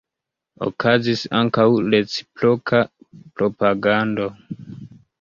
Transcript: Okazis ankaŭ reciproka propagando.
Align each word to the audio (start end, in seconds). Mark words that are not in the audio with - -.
Okazis 0.67 1.21
ankaŭ 1.41 1.67
reciproka 1.95 2.83
propagando. 3.39 4.31